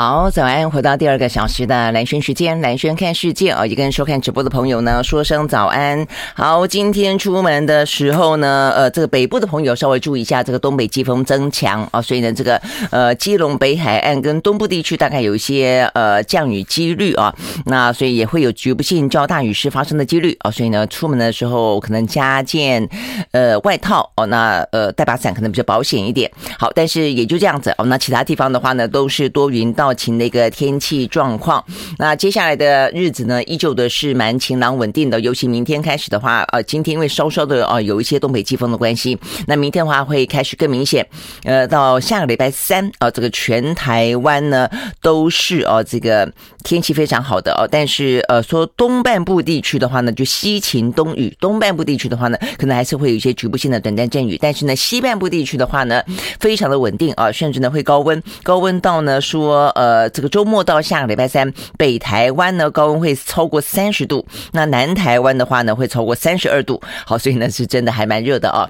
[0.00, 0.70] 好，早安！
[0.70, 6.06] 回到第二个小时的蓝轩时间，蓝轩看世界哦，也跟收看直播的朋友呢说声早安。
[6.36, 17.34] 好，今天出门的时候呢，呃，这个北部的朋友稍微注意一下，这个东北季风增强啊，所以呢，这个呃，基隆北海岸跟东部地区大概有一些呃降雨几率啊，
[17.64, 22.88] 那所以也会有局部性较大雨势发生的几率啊，所以呢，出门的时候可能加件
[23.32, 26.30] 呃外套哦，那呃带把伞可能比较保险一点。
[26.56, 29.87] 好，但是也就这样子哦，那其他地方的话呢，都是多云到。
[29.94, 31.64] 晴的一个天气状况，
[31.98, 35.20] 那接下来的日子呢，依旧的是蛮晴朗稳定的。
[35.20, 41.06] 尤其明天开始的话，呃，今天因为稍稍的呃有一些东北季风的关系，那明天的话会开始更明显。
[41.44, 44.68] 呃，到下个礼拜三啊，这个全台湾呢
[45.02, 46.30] 都是哦这个
[46.62, 47.66] 天气非常好的哦。
[47.70, 54.38] 但是呃说东半部地区的话呢，就西晴东雨；东半部地区的话呢，可能还是会有一些局部性的短暂阵雨。
[54.40, 56.02] 但是呢，西半部地区的话呢，
[56.38, 59.68] 非常的稳定啊，甚至呢会高温，高温到呢说。
[59.78, 66.82] 呃，这个周末到下个礼拜三，北台湾呢高温会超过三十度，那南台湾的话呢会超过三十二度。
[67.06, 68.68] 好，所以呢是真的还蛮热的啊。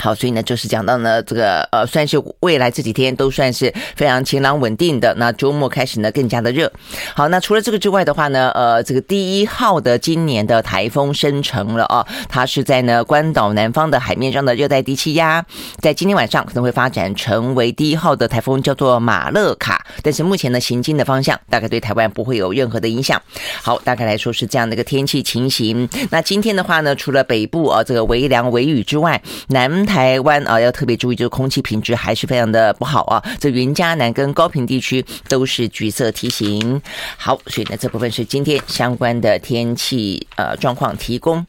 [0.00, 5.14] 好，所以呢，就是讲到呢，这个呃，算是未来这几天都算是非常晴朗稳定的。
[5.14, 6.70] 那周末开始呢，更加的热。
[7.14, 15.42] 好，那除了这个之外的话呢，呃，这个第一号的今年的台风生成了啊，它是在呢关岛南方的海面上的热带低气压，
[15.78, 19.86] 在今天晚上可能会发展成为第一号的台风，叫做马勒卡。
[20.02, 23.22] 但是目前呢，行进的方向大概对台湾不会有任何的影响。
[23.62, 25.88] 好，大概来说是这样的一个天气情形。
[26.10, 33.22] 那今天的话呢，除了北部啊这个微凉微雨之外，南台湾啊，要特别注意，就是空气品质还是非常的不好啊。
[33.38, 36.80] 这云嘉南跟高屏地区都是橘色提醒。
[37.16, 41.44] 好，所以呢，这部分是今天相关的天气呃状况提供。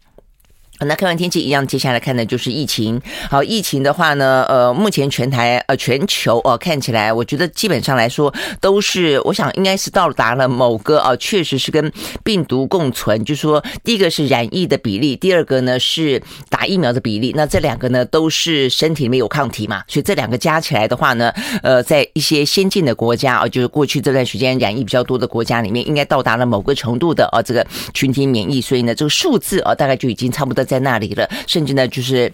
[0.80, 3.02] 那看完天气一样，接下来看的就是疫情。
[3.30, 11.90] 好，疫情的话呢，呃，目前全台呃全球哦，看起来我觉得基本上来说都是，我想应该是到达了某个啊，确实是跟
[12.24, 13.24] 病毒共存。
[13.24, 17.32] 就是说，第一个是染疫的比例，第二个呢是打疫苗的比例。
[17.36, 21.32] 那这两个呢都是身体里面有抗体嘛，所以这两个加起来的话呢，
[21.64, 28.60] 呃，在一些先进的国家啊，就是过去这段时间染疫比较多的国家里面，应该到达了某个程度的啊这个群体免疫。
[28.60, 30.65] 所以呢，这个数字啊，大概就已经差不多。
[30.66, 32.32] 在那里了，甚至呢，就是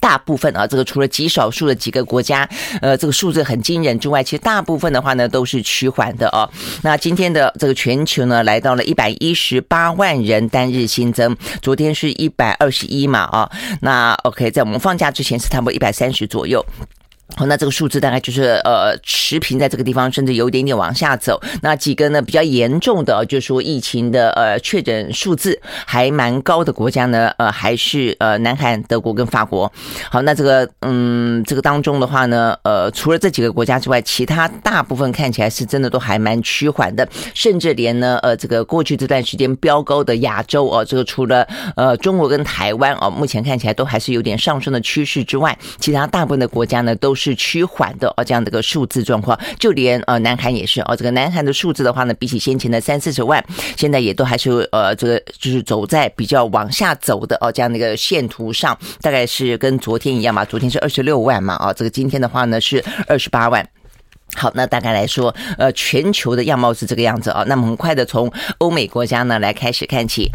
[0.00, 2.48] 大部分啊，这个除了极少数的几个国家，
[2.80, 6.48] 呃，这个数字很惊人之外，其实大部分的话呢，都是趋缓的啊。
[6.82, 13.50] 那今天的这个全球呢，来到了一百一十八万人单日新增，昨天是一百二十一嘛啊。
[13.80, 16.64] 那 OK，在我们放假之前是差不多一百三十左右。
[17.36, 21.40] 好，那这个数字大概就是呃持平在这个地方，甚至有一点点往下走。
[21.62, 29.70] 那几个呢比较严重的，就是说疫情的呃确诊数字还蛮高的国家呢，呃还是呃南韩、德国跟法国。
[30.10, 41.46] 好，那这个嗯这个当中的话呢，呃除了这几个国家之外，其他大部分看起来是真的都还蛮趋缓的，甚至连呢呃这个过去这段时间飙高的亚洲哦，这个除了
[41.76, 47.38] 呃中国跟台湾哦，目前看起来都还是有点上升的趋势之外，其他大部分的国家呢都是。
[47.48, 53.42] 趋缓的哦，这样的一个数字状况，就连呃南韩也是哦，这个南韩的数字的话呢，比起先前的三四十万，
[53.76, 63.66] 现在也都还是呃这个就是走在比较往下走的哦，这样的一个线图上，大概是跟昨天一样嘛，昨天是二十六万嘛，啊，这个今天的话呢是二十八万。
[64.34, 67.44] 好，那大概来说，呃，全球的样貌是这个样子啊。
[67.46, 70.30] 那么很快的从欧美国家呢来开始看起。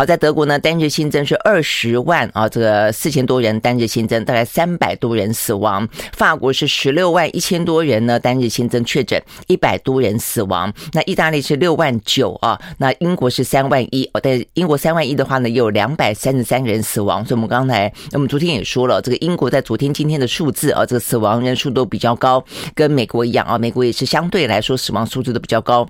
[0.00, 5.86] 好，在德国呢，单日新增是二十万啊，这个四千多人单日新增，大概三百多人死亡。
[6.14, 10.72] 法国是十六万一千多人呢，单日新增确诊一百多人死亡。
[10.94, 14.08] 那意大利是六万九啊，那英国是三万一。
[14.14, 17.22] 哦，但英国三万一的话呢，有两百三十三人死亡。
[17.26, 22.42] 所以我们刚才，我们昨天也说了，这个英国在昨天、今天的数字啊，这个死亡人数都比较高，
[22.74, 25.86] 跟美国一样啊，美国也是相对来说死亡数字都比较高。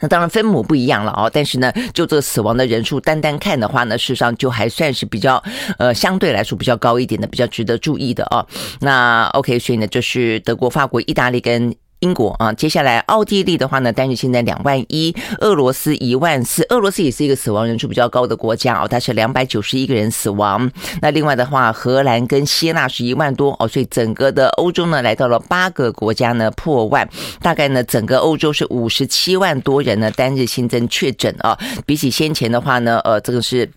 [0.00, 5.42] 那当然分母不一样了哦，但是呢，就这个死亡的人数单单看的话呢，事实上就还算是比较
[5.78, 8.46] 呃相对来说比较高一点的，比较值得注意的哦。
[8.80, 11.74] 那 OK，所以呢，就是德国、法国、意大利跟。
[12.00, 20.70] 英国啊，接下来奥地利的话呢，单日现在两万一，俄罗斯一万四，俄罗斯也是一个死亡人数比较高的国家哦，它是两百九十一个人死亡。
[21.00, 27.08] 那另外的话，荷兰跟希腊是一万多哦，所以整个的欧洲呢，来到了八个国家呢破万，
[27.40, 33.70] 大概呢整个欧洲是五十七万多人呢单日新增确诊啊，比起先前的话呢，呃，这个是。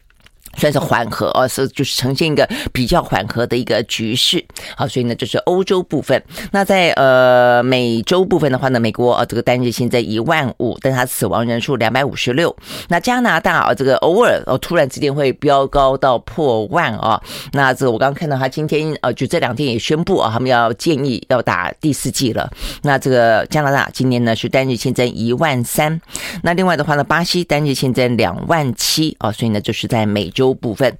[0.57, 4.43] 算是缓和哦，是就是呈现一个比较缓和的一个局势。
[4.77, 6.21] 好，所以呢，这是欧洲部分。
[6.51, 12.55] 那在呃美洲部分的话呢，美国啊这个单日现在一万五，但它死亡人数两百五十六。
[12.87, 17.19] 那加拿大啊这个偶尔哦突然之间会飙高到破万啊。
[17.51, 22.49] 那这我刚看到他今天呃就这两天也宣布啊，他们要建议要打第四剂了。
[22.83, 25.99] 那这个加拿大今年呢是单日新增一万三。
[26.43, 30.42] 那另外的话呢，巴西单日新增两万七啊，所以呢就是在美洲。
[30.51, 30.97] 部分。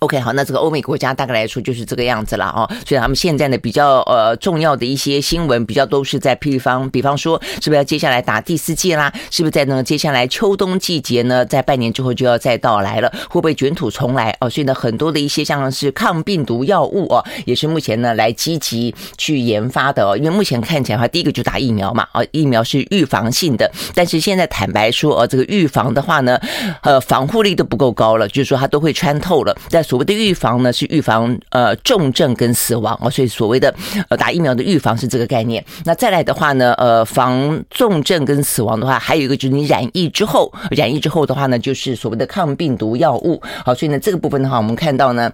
[0.00, 2.70] OK，好，那这个欧美国家大概来说就是这个样子了哦。
[2.86, 9.12] 所以他们现在呢比较呃重要的一些新闻，比较都是在譬方，比方说是不是要接下来打第四剂啦？
[9.30, 13.12] 是不是在呢接下来秋冬季节呢，在半年之后就要再到来了？
[13.28, 14.48] 会不会卷土重来哦？
[14.48, 20.16] 所以呢，很多的一些像是抗病毒药物哦，也是目前呢来积极去研发的哦。
[20.16, 26.38] 因为目前看起来的话，第一个就打疫苗嘛，啊，疫苗是预防性的，但是现在坦白说，哦，这个预防的话呢，
[26.82, 33.74] 呃，防护力都不够高了，就是说它都会穿透了，所谓的预防呢，是预防呃重症跟死亡啊，所以所谓的
[34.08, 35.64] 呃打疫苗的预防是这个概念。
[35.84, 43.40] 那再来的话呢，呃防重症跟死亡的话，还有一个就是你染疫之后，染疫之后的话呢，就是所谓的抗病毒药物。
[43.64, 45.32] 好，所以呢这个部分的话，我们看到呢。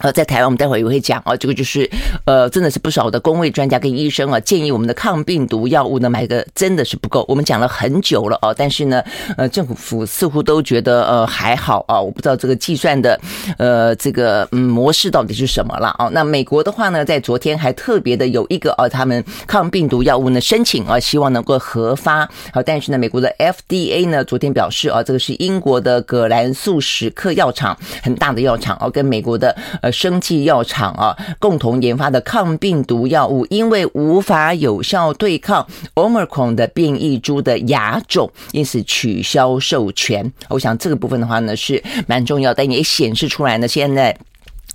[0.00, 1.90] 呃，在台湾，我们待会也会讲啊，这个就是，
[2.24, 7.24] 呃，真的是不少的公卫专家跟医生啊，建议我们的抗病毒药物呢买个真的是不够。
[7.26, 9.02] 我们讲了很久了哦，但是呢，
[9.36, 13.20] 呃，政府似乎都觉得呃还好啊，我不知道这个计算的
[13.58, 16.08] 呃这个嗯模式到底是什么了啊。
[16.12, 22.24] 那美国的话呢，在昨天还特别的有一个啊，他们抗病毒药物呢申请啊，希望能够核发。
[22.52, 29.52] 好，但是呢，美国的 FDA 呢昨天表示啊，这个是英国的葛兰素史克药厂，很大的药厂哦，跟美国的
[29.82, 29.87] 呃。
[29.92, 40.32] 生技药厂啊，共同研发的抗病毒药物，因为无法有效对抗 Omicron 的变异株的牙种，因此取消授权。
[40.48, 44.16] 我想这个部分的话呢，是蛮重要，但也显示出来呢，现在。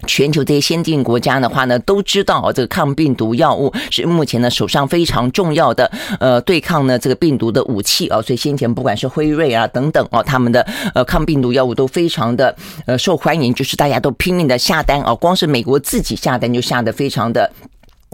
[0.08, 12.56] 全球这些先进国家的话呢，都知道这个抗病毒药物是目前呢手上非常重要的呃对抗呢这个病毒的武器啊，所以先前不管是辉瑞啊等等哦，他们的呃抗病毒药物都非常的
[12.86, 17.52] 呃受欢迎，就是大家都拼命的下单啊，光是美国自己下单就下的非常的。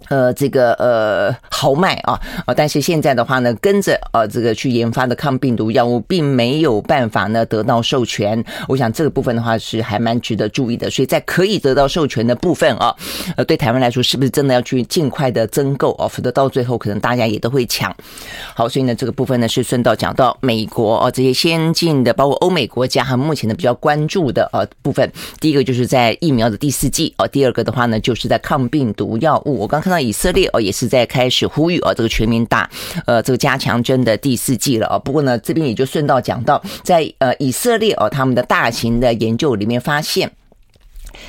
[0.10, 2.54] 呃，这个呃豪迈啊啊！
[2.54, 8.44] 但是现在的话呢，跟着呃这个去研发的抗病毒药物，并没有办法呢得到授权。
[8.68, 10.90] 我想这个部分的话是还蛮值得注意的。
[10.90, 12.96] 所以在可以得到授权的部分啊，
[13.38, 16.08] 呃，对台湾来说，是不是真的要去尽快的增购啊？
[16.08, 17.96] 否则到最后可能大家也都会抢。
[18.56, 25.08] 好，所以呢，这个部分呢是顺道讲到美国啊这些先进的，包括欧美国家和目前的比较关注的呃部分。
[25.40, 29.60] 第一个就是在疫苗的第四季啊，第二个的话呢就是在抗病毒药物。
[29.60, 29.99] 我刚看到。
[30.00, 32.70] 以色列哦，也是在开始呼吁哦，这个全民打
[33.06, 35.00] 呃这个加强针的第四季了哦。
[35.00, 40.32] 不过呢，这边也就顺道讲到，在呃以色列哦，他们的大型的研究里面发现。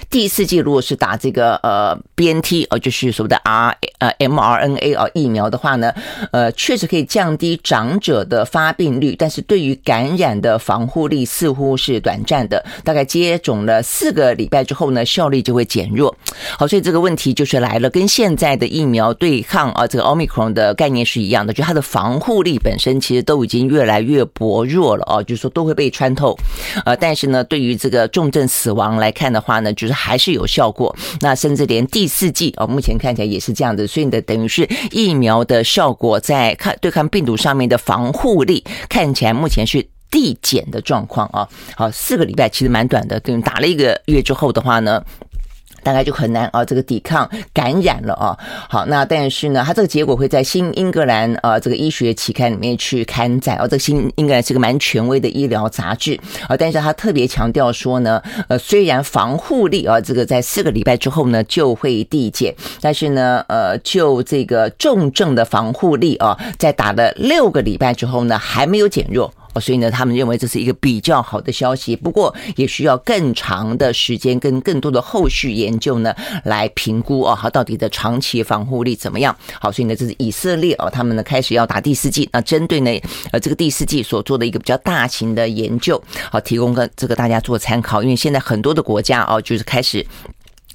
[0.08, 5.92] 第四季如果是打这个呃 BNT 呃就是所谓的 R 呃 mRNA 啊疫苗的话呢，
[6.32, 16.14] 呃确实可以降低长者的发病率，但是对于感染的防护力似乎是短暂的，大概接种了四个礼拜之后呢，效力就会减弱。
[16.58, 26.36] 好，所以这个问题就是来了，跟现在的疫苗对抗啊这个 Omicron 的概念是一样的，就它的防护力本身其实都已经越来越薄弱了啊，就是说都会被穿透。
[26.84, 41.48] 呃，但是呢，对于这个重症死亡来看的话呢，就是还是有效果，那甚至连第四季哦，目前看起来也是这样子，所以呢，等于是疫苗的效果在抗对抗病毒上面的防护力看起来目前是递减的状况啊。
[41.74, 45.02] 好，四个礼拜其实蛮短的，等于打了一个月之后的话呢。
[45.82, 48.36] 大概就很难啊，这个抵抗感染了啊。
[48.68, 53.62] 好，那但是呢，它这个结果会在《新英格兰》啊这个医学期刊里面去刊载啊。
[53.64, 56.18] 这个《新英格兰》是个蛮权威的医疗杂志
[56.48, 69.32] 啊，但是他特别强调说呢，呃，虽然防护力啊，这个在四个礼拜之后呢就会递减，但是呢，呃，就这个重症的防护力啊，在打了六个礼拜之后呢，还没有减弱。
[69.54, 76.14] 哦，所以呢，他们认为这是一个比较好的消息，不过也需要更长的时间跟更多的后续研究呢
[76.44, 79.36] 来评估哦，它到底的长期防护力怎么样？
[79.60, 82.90] 好，所以呢，这是以色列哦，他们呢开始要打第四剂，那针对呢
[83.32, 90.06] 呃这个第四剂所做的一个比较大型的研究，好，提供个这个大家做参考，因为现在很多的国家哦就是开始。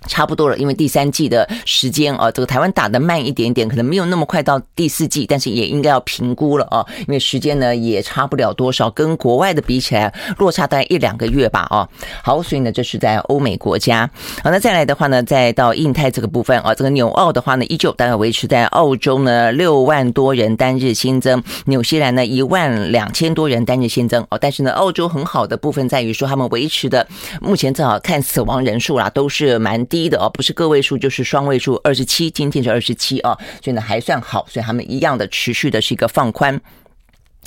[0.08, 11.88] 差不多了，因为第三季的时间啊，这个台湾打得慢一点点，可能没有那么快到第四季，但是也应该要评估了啊，因为时间呢也差不了多少，跟国外的比起来，落差大概一两个月吧啊。
[12.24, 14.10] 好，所以呢，这是在欧美国家。
[14.44, 27.08] 好，那再来的话呢，再到印太这个部分啊，这个纽澳的话呢，依旧大概维持在澳洲呢六万多人单日新增，纽西兰呢一万两千多人单日新增哦，但是呢，澳洲很好的部分在于说，他们维持的
[27.42, 29.86] 目前正好看死亡人数啦，都是蛮。
[29.96, 36.60] 低的哦，不是个位数就是双位数，二十七，今天是二十七啊，所以呢还算好，所以他们一样的持续的是一个放宽。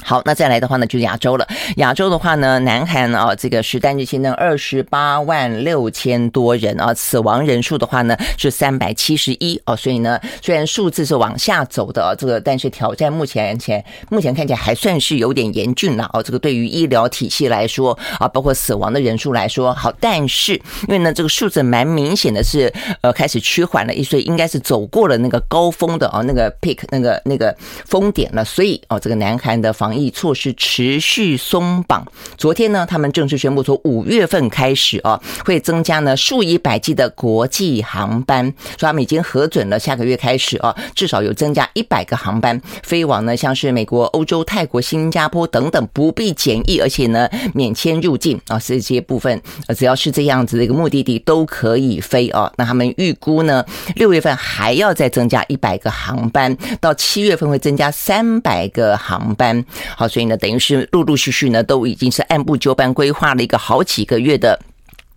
[0.03, 1.47] 好，那再来的话呢，就是亚洲了。
[1.77, 16.23] 亚洲的话呢，南韩啊，这个是单日新增二十八万六千多人啊，死亡人数的话呢是三百七十一哦，所以呢，虽然数字是往下走的，这个但是挑战目前前目前看起来还算是有点严峻了哦。
[16.23, 32.07] 这个对于医疗体系来说啊，包括死亡的人数来说，好，但是因为呢，这个数字蛮明显的是呃开始趋缓了，所以应该是走过了那个高峰的啊，那个 peak 那个那个峰点了，所以哦，这个南韩的防防疫措施持续松绑。
[32.37, 38.45] 昨天呢，他们正式宣布从五月份开始啊，会增加呢数以百计的国际航班。
[38.77, 49.41] 说他们已经核准了，下个月开始啊，至少有增加一百个航班飞往呢，像是美国、欧洲、泰国、新加坡等等，不必检疫，而且呢免签入境啊，这些部分
[49.75, 52.53] 只要是这样子的一个目的地都可以飞啊。
[52.59, 53.65] 那他们预估呢，
[53.97, 59.65] 六月份还要再增加一百个航班，到七月份会增加三百个航班。
[59.97, 64.59] 好，所以呢，等于是陆陆续续呢，都已经是按部就班规划了一个好几个月的。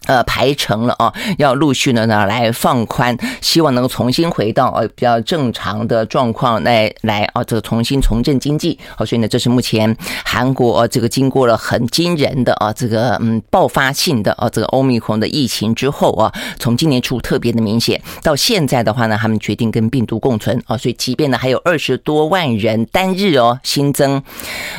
[0.07, 8.77] 呃，排成了啊，要陆续的呢来放宽，希望能够重新回到呃比较正常的状况来来啊，这个重新重振经济。
[8.97, 24.21] 好，所以呢，这是目前韩国啊这个经过了很惊人的啊这个嗯爆发性的啊这个欧米孔的疫情之后啊，从今年初特别的明显，到现在的话呢，他们决定跟病毒共存啊，所以即便呢还有二十多万人单日哦新增，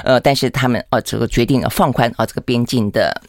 [0.03, 3.23] 呃，但是他们啊这个决定放宽啊这个边境的。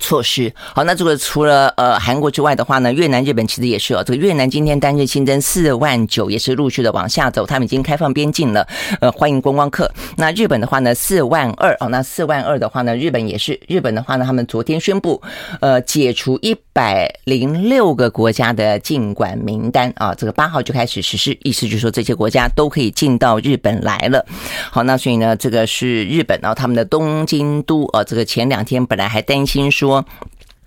[0.00, 4.02] 措施好，那这个除了呃韩国之外的话呢，越南、日本其实也是哦。
[4.04, 8.66] 这个越南今天单日新增四万九，也是陆续的往下走，他们已经开放边境了，
[9.00, 9.90] 呃，欢迎观光客。
[10.16, 15.20] 那日本的话呢，四万二哦，那四万二的话呢，日本也是日本的话呢，他们昨天宣布
[15.60, 24.24] 呃解除一百零六个国家的进管名单啊，这个八号就开始实施，意思就是说这些国家都可以进到日本来了。
[24.70, 30.04] 好，那所以呢，这个是日本然后，他们的东京都啊，这个前两天本来还担心说。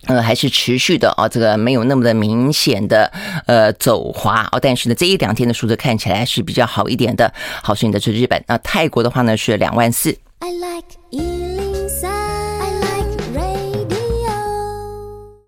[0.08, 3.06] 呃，还是持续的啊，这个没有那么的明显的
[3.46, 7.32] 呃走滑哦，但是呢，这一两天的数字看起来是比较好一点的。
[7.62, 8.44] 好，所以呢，这是日本。
[8.48, 10.10] 那泰国的话呢是两万四。
[10.40, 11.51] I like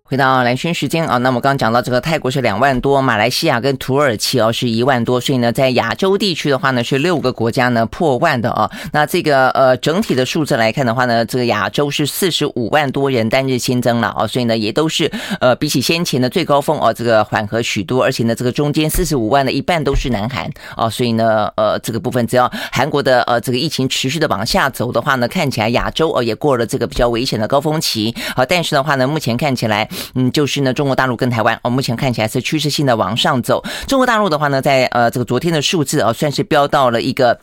[0.06, 8.70] 回到蓝轩时间啊，那么刚刚讲到这个泰国是两万多，马来西亚跟土耳其哦是一万多，所以呢，在亚洲地区的话呢是六个国家呢破万的啊。
[8.92, 29.88] 那这个呃整体的数字来看的话呢，这个亚洲是四十五万多人单日新增了啊，所以呢也都是呃比起先前的最高峰哦这个缓和许多，而且呢这个中间四十五万的一半都是南韩啊，所以呢呃这个部分只要韩国的呃这个疫情持续的往下走的话呢，看起来亚洲哦也过了这个比较危险的高峰期好，但是的话呢目前看起来。
[30.14, 33.62] 嗯，就是呢，中国大陆跟台湾，哦，目前看起来是趋势性的往上走。
[33.86, 37.38] 中国大陆的话呢，在呃这个昨天的数字啊，算是飙到了一个。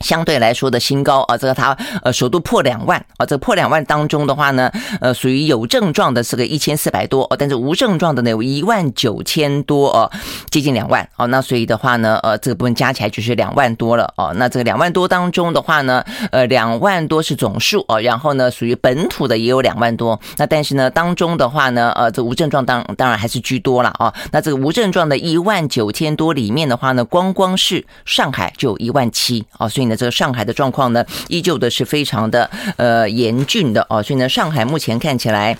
[0.00, 10.10] 相对来说的新高啊，这个它呃首度破两万啊，这个破两万当中的话呢，呃属于有症状的是个一千四百多哦，但是无症状的呢有一万九千多哦，
[10.50, 29.87] 接近两万哦，那所以的话呢，呃这个部分加起来就是两万多了哦，那这个两万多当中的话呢，呃两万多是总数哦，然后呢属于本土的也有两万多，那但是呢当中的话呢，呃这无症状当当然还是居多了啊，那这个无症状的一万九千多里面的话呢，光光是上海就有一万七哦，所以。
[29.88, 35.56] 那这个上海的状况呢，依旧的是非常的呃严峻的哦，所以呢，上海目前看起来，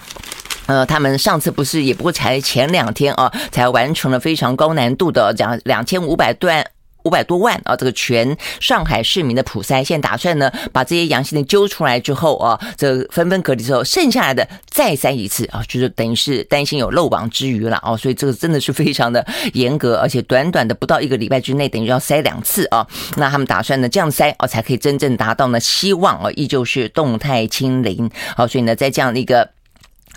[0.66, 6.64] 呃，他们上次不是也不过才前两天啊，才完成了非常高难度的两两千五百段。
[7.08, 7.74] 五百多万啊！
[7.74, 22.86] 这个全上海市民的普筛，现在打算呢，把这些阳性的揪出来之后啊，这纷纷隔离之后，剩下来的再筛一次啊，就是等于是担心有漏网之鱼了啊，所以这个真的是非常的严格，而且短短的不到一个礼拜之内，等于要筛两次啊。
[23.16, 28.10] 那他们打算呢这样筛啊，才可以真正达到呢希望啊，依旧是动态清零。
[28.36, 29.48] 好，所以呢，在这样的一个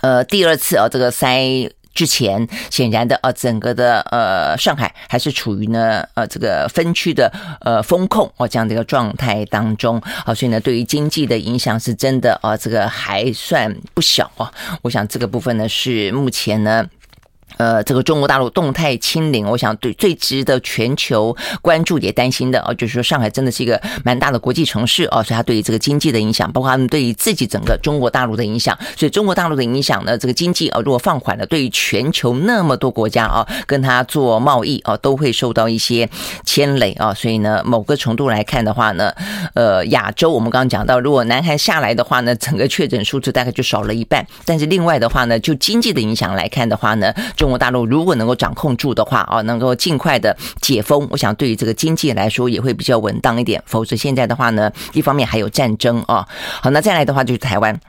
[0.02, 1.70] 呃第二次啊，这个筛。
[1.94, 14.52] 之前显然的啊，整个的呃上海还是处于呢呃这个分区的呃风控哦这样的一个状态当中，好，所以呢对于经济的影响是真的啊，这个还算不小啊。
[14.82, 16.86] 我想这个部分呢是目前呢
[17.56, 36.08] 呃，这个中国大陆动态清零，我想对最值得全球关注也担心的啊，就是说上海真的是一个蛮大的国际城市啊，所以它对于这个经济的影响，包括他们对于自己整个中国大陆的影响，所以中国大陆的影响呢，这个经济啊如果放缓了，对于全球那么多国家啊跟他做贸易啊都会受到一些
[36.44, 39.12] 牵累啊，所以呢，某个程度来看的话呢，
[39.54, 47.12] 呃，亚洲我们刚刚讲到，如果南韩下来的话呢，整个确诊数字大概就少了一半，但是另外的话呢，就经济的影响来看的话呢，
[47.42, 53.60] 中国大陆如果能够掌控住的话啊，能够尽快的解封，我想对于这个经济来说也会比较稳当一点。
[53.66, 56.24] 否则现在的话呢，一方面还有战争啊。
[56.60, 57.80] 好，那再来的话就是台湾。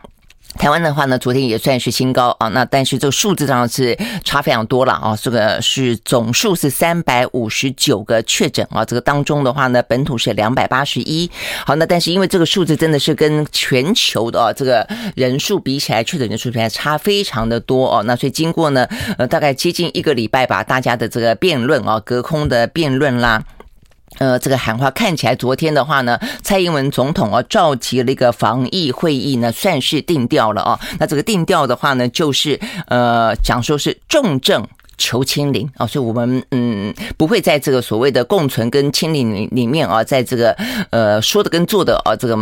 [0.57, 11.29] 台湾的话呢，昨天也算是新高啊，那但是这个数字上是差非常多了啊，这个是总数是三百五十九个确诊啊，这个当中的话呢，本土是两百八十一。
[11.65, 23.43] 好，那但是因为这个数字真的是跟全球的啊这个人数比起来，确诊人数比来差非常的多哦，那所以经过呢呃大概接近一个礼拜吧，大家的这个辩论啊，隔空的辩论啦。
[24.19, 30.79] 呃，这个喊话看起来，昨天的话呢，蔡英文总统啊召集了一个防疫会议呢，算是定调了啊。
[30.99, 34.67] 那这个定调的话呢，就是呃讲说是重症。
[34.97, 40.55] 求清零啊，所以我们嗯不会在这个所谓的共存跟清零里面啊，在这个
[40.89, 42.37] 呃说的跟做的啊这个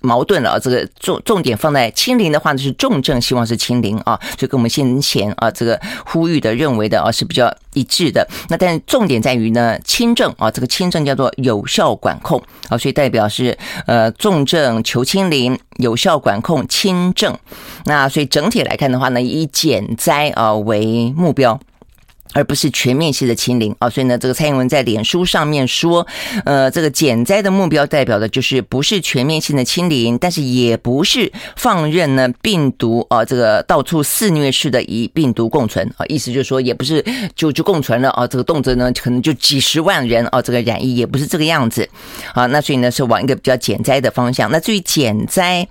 [0.00, 8.26] 矛盾了啊，这个重重点放在清零的话呢是重症，希望是清零啊，所以跟我们先前啊这个呼吁的认为的啊是比较一致的。
[8.48, 17.36] 那但重点在于呢轻症啊，这个轻症叫做有效管控啊，所以代表是呃重症求清零，有效管控轻症。
[17.84, 21.58] 那所以整体来看的话呢，以减灾啊为目标。
[22.36, 23.74] 而不是全面性的清零。
[23.78, 26.06] 啊，所以呢，这个蔡英文在脸书上面说，
[26.44, 35.90] 呃，这个减灾的目标代表的就是不是全面性的清零，但是也不是放任呢病毒啊，这个到处肆虐式的与病毒共存。
[35.96, 37.02] 啊，意思就是说，也不是
[37.34, 41.88] 就就共存了啊，这个动辄呢可能就几十万人啊，这个染疫也不是这个样子。
[42.34, 44.50] 啊，那所以呢是往一个比较减灾的方向。
[44.50, 45.66] 那至于减灾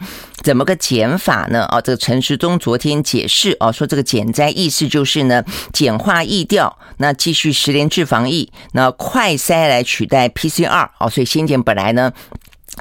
[0.46, 1.64] 怎么个减法呢？
[1.64, 6.78] 啊，这个陈时中昨天解释啊，说这个减灾意思就是呢简化易调。
[6.98, 12.14] 那继续实联制防疫，那快筛来取代 PCR 哦，所以先前本来呢。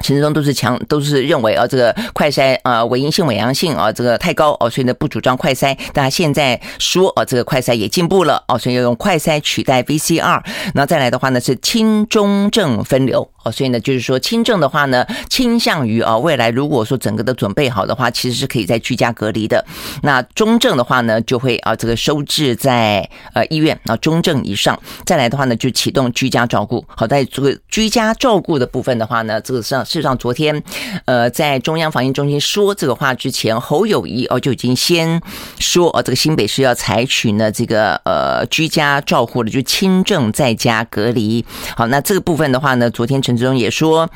[0.03, 5.75] 陈时忠都是强，都是认为啊，这个快筛啊，伪阴性、伪阳性啊，这个太高哦，所以呢不主张快筛。
[5.93, 10.43] 但他现在说啊，这个快筛也进步了哦，所以要用快筛取代 VCR。
[10.73, 19.65] 那再来的话呢是轻中症分流哦，所以呢就是说轻症的话呢倾向于啊未来如果说整个都准备好的话，其实是可以在居家隔离的。
[20.03, 26.83] 那中症的话呢就会啊这个收治在呃医院啊，中症以上再来的话呢就启动居家照顾。
[26.87, 29.85] 好，在这个居家照顾的部分的话呢，这个上。
[29.85, 30.63] 事实上，昨天，
[31.05, 35.21] 呃，在中央防疫中心说这个话之前，侯友谊哦就已经先
[35.59, 41.45] 说哦，这个新北市要采取呢这个呃居家照护的，就轻症在家隔离。
[41.77, 44.09] 好，那这个部分的话呢，昨天陈中也说。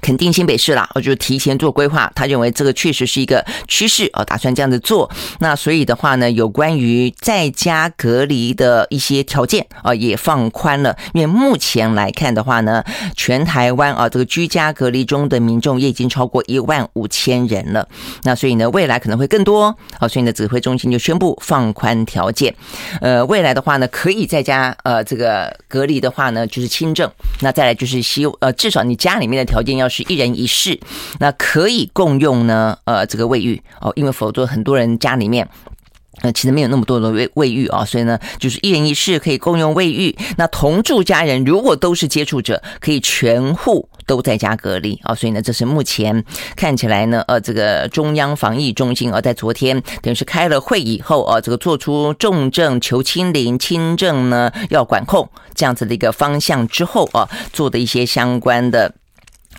[0.00, 2.10] 肯定新北市啦，我就提前做规划。
[2.14, 5.10] 他认为这个确实是一个趋势哦，打算这样子做。
[5.40, 10.96] 那所以的话呢，有关于在家隔离的一些条件啊，也放宽了。
[11.14, 12.84] 因为目前来看的话呢，
[13.16, 17.88] 全台湾啊，这个居家隔离中的民众也已经超过一万五千人了。
[18.22, 20.06] 那所以呢，未来可能会更多啊。
[20.06, 22.54] 所以呢，指挥中心就宣布放宽条件。
[23.00, 27.10] 呃，未来的话呢，可以在家呃这个隔离的话呢，就是轻症。
[27.40, 29.88] 那再来就是希呃，至少你家里面的条件要。
[29.88, 30.78] 是一人一室，
[31.18, 32.76] 那可以共用呢？
[32.84, 35.48] 呃，这个卫浴哦，因为否则很多人家里面
[36.20, 40.14] 呃其实没有那么多的卫卫浴啊，所以呢，就是一人一室可以共用卫浴。
[40.36, 45.14] 那同住家人如果都是接触者，可以全户都在家隔离啊。
[45.14, 46.22] 所以呢，这是目前
[46.54, 58.94] 看起来呢，呃，这个中央防疫中心啊，在昨天等于是开了会以后啊，这个做出重症求清零，轻症呢要管控这样子的一个方向之后啊，做的一些相关的。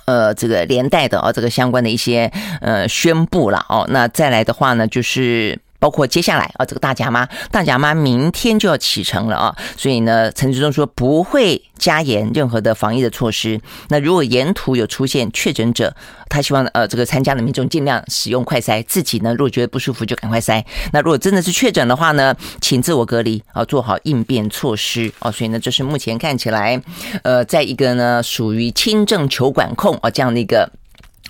[0.09, 5.59] 呃，这个连带的啊，这个相关的一些呃宣布了哦，那再来的话呢，就是。
[5.79, 13.59] 包括接下来啊，这个大甲妈，大甲妈明天就要启程了啊，所以呢，陈志忠说不会加严任何的防疫的措施。
[13.87, 15.95] 那如果沿途有出现确诊者，
[16.29, 20.63] 他希望呃这个参加的民众尽量使用快筛，自己呢如果觉得不舒服就赶快筛。
[20.91, 25.31] 那如果真的是确诊的话呢，请自我隔离啊，做好应变措施啊。
[25.31, 26.81] 所以呢，这是目前看起来
[27.23, 30.69] 呃，在一个呢属于轻症求管控啊这样的一个。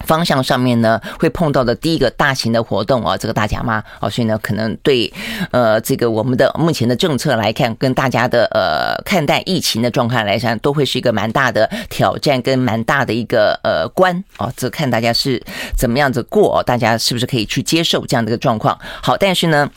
[0.06, 5.12] 方向上面呢，会碰到的第一个大型的活动啊，这个大甲妈啊，所以呢，可能对
[5.52, 15.42] 呃这个我们的目前的政策来看，跟大家的呃看待疫情的状况来讲，都会是一个蛮大的挑战跟蛮大的一个呃关啊，这看大家是
[15.78, 18.78] 怎么样子过，大家是不是可以去接受这样的一个状况？
[19.02, 19.70] 好，但是呢。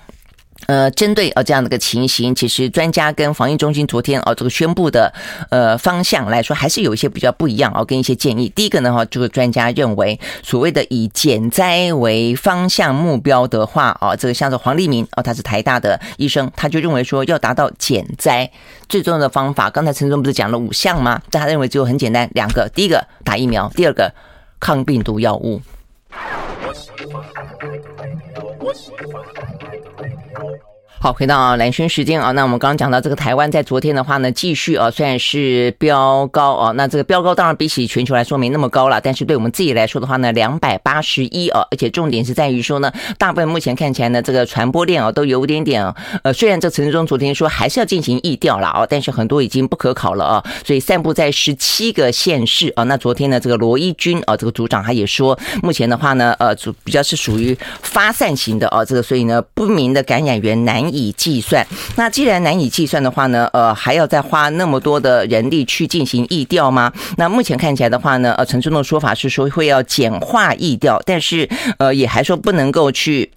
[0.66, 5.12] 呃，针对呃这样的一个情形，其实专家跟防疫中心昨天哦这个宣布的
[5.50, 8.48] 呃方向来说，还是有一些比较不一样哦，跟一些建议。
[8.50, 18.50] 第一个呢哈，这个专家认为，所谓的以减灾为方向目标的话哦，这个像是黄立民哦，他是台大的医生，他就认为说要达到减灾
[18.88, 21.20] 最重要的方法，刚才陈总不是讲了五项吗？
[21.30, 24.12] 但他认为只有很简单两个，第一个打疫苗，第二个
[24.60, 25.60] 抗病毒药物。
[30.34, 30.71] Thank you.
[31.02, 45.84] 好，回到蓝轩时间啊，那我们刚刚讲到这个台湾在昨天的话呢，继续啊，虽然是飙高啊，那这个飙高当然比起全球来说没那么高了，但是对我们自己来说的话呢，两百八十一啊，而且重点是在于说呢，大部分目前看起来呢，这个传播链啊都有点点
[46.22, 50.24] 呃，虽然这陈时中昨天说还是要进行疫调了啊，但是很多已经不可考了。
[50.24, 66.92] 啊，所以散布在十七个县市啊，那昨天呢，这个罗一军啊，这个组长他也说，目前的话呢，呃，主比较是属于发散型的啊，这个所以呢，不明的感染源难以计算，那既然难以计算的话呢，呃，还要再花那么多的人力去进行疫调吗？
[67.16, 73.30] 那目前看起来的话呢，呃，陈时中的说法是说会要简化疫调，但是呃，也还说不能够去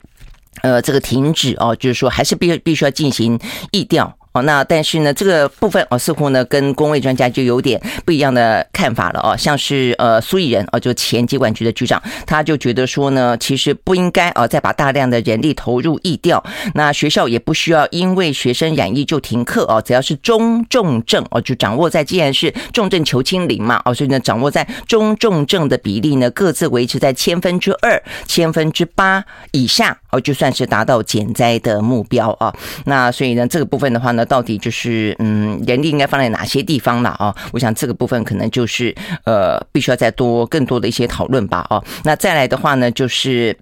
[0.61, 3.39] 呃这个停止哦，就是说还是必必须要进行
[3.71, 4.17] 疫调。
[4.35, 9.33] 哦，那但是呢，这个部分哦，似乎呢跟公卫专家就有点不一样的看法了哦。
[9.37, 16.43] 像是呃苏益仁哦，就前机管局的局长，他就觉得说呢，其实不应该啊再把大量的人力投入疫调。
[16.73, 32.53] 那学校也不需要因为学生染疫就停课哦，只要是中重症哦，就掌握在既然是重症求清零嘛哦，所以呢掌握在中重症的比例呢各自维持在千分之二、千分之八以下哦，就算是达到减灾的目标啊。
[32.83, 34.24] 那所以呢这个部分的话呢。
[34.25, 37.35] 到底就是嗯，人力应该放在哪些地方了啊？
[37.53, 38.93] 我想这个部分可能就是
[39.25, 41.65] 呃，必须要再多更多的一些讨论吧。
[41.69, 43.57] 哦，那再来的话呢，就是。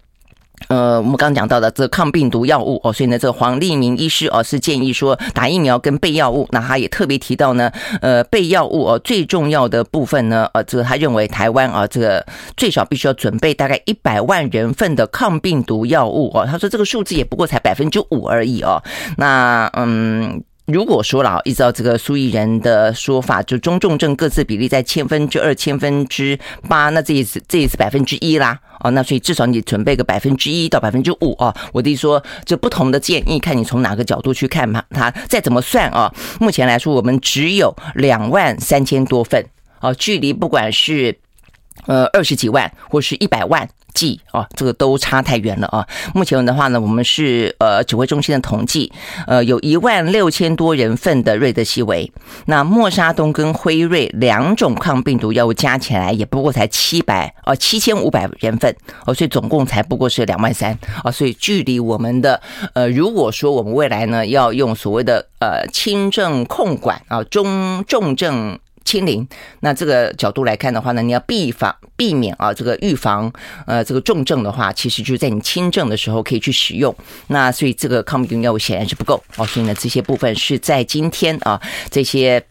[0.70, 7.70] 呃，我们刚刚讲到的这个抗病毒药物哦，所以呢，这个黄立明医师哦是建议说打疫苗跟备药物，那他也特别提到呢，
[8.02, 18.82] 呃，备药物哦最重要的部分呢，呃，这个他认为台湾啊，这个最少必须要准备大概一百万人份的抗病毒药物哦，他说这个数字也不过才百分之五而已哦，
[19.18, 20.42] 那嗯。
[20.66, 28.58] 如果说了，依照这个苏益仁的说法，就中重症各自比例在千分之二、千分之八，那这也是这也是百分之一啦。
[28.80, 31.54] 哦，那所以至少你准备个百分之一到百分之五哦。
[31.74, 34.82] 我的说，就不同的建议，看你从哪个角度去看嘛。
[34.92, 39.46] 它再怎么算啊，目前来说我们只有两万三千多份
[39.82, 41.18] 哦，距离不管是
[41.88, 43.68] 呃二十几万或是一百万。
[43.94, 45.88] 计啊，这个都差太远了啊！
[46.14, 48.92] 目前的话呢，我们是呃指挥中心的统计，
[49.28, 52.12] 呃有一万六千多人份的瑞德西韦，
[52.46, 58.76] 那默沙东跟辉瑞两种抗病毒药物加起来也不过才七百哦七千五百人份
[59.06, 62.42] 哦，所以总共才不过是两万三啊，所以距离我们的
[62.74, 68.58] 呃如果说我们未来呢要用所谓的呃轻症控管啊中重症。
[68.86, 69.28] 清零，
[69.62, 73.32] 那这个角度来看的话呢，你要避防避免啊，这个预防
[73.66, 76.96] 呃这个重症的话，其实就是在你轻症的时候可以去使用。
[77.28, 82.44] 那所以这个抗病毒药物显然是不够哦，所以呢这些部分是在今天啊这些。